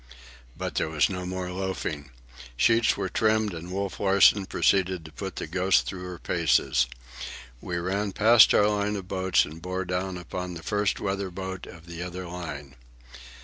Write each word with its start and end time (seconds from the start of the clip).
But 0.57 0.73
there 0.73 0.89
was 0.89 1.11
no 1.11 1.27
more 1.27 1.51
loafing. 1.51 2.09
Sheets 2.57 2.97
were 2.97 3.07
trimmed, 3.07 3.53
and 3.53 3.71
Wolf 3.71 3.99
Larsen 3.99 4.47
proceeded 4.47 5.05
to 5.05 5.11
put 5.11 5.35
the 5.35 5.45
Ghost 5.45 5.85
through 5.85 6.05
her 6.05 6.17
paces. 6.17 6.87
We 7.61 7.77
ran 7.77 8.11
past 8.11 8.51
our 8.55 8.65
line 8.65 8.95
of 8.95 9.07
boats 9.07 9.45
and 9.45 9.61
bore 9.61 9.85
down 9.85 10.17
upon 10.17 10.55
the 10.55 10.63
first 10.63 10.99
weather 10.99 11.29
boat 11.29 11.67
of 11.67 11.85
the 11.85 12.01
other 12.01 12.25
line. 12.25 12.77